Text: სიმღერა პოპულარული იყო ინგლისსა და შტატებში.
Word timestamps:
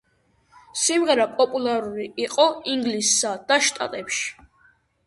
სიმღერა 0.83 1.27
პოპულარული 1.41 2.09
იყო 2.25 2.49
ინგლისსა 2.75 3.39
და 3.53 3.63
შტატებში. 3.69 4.31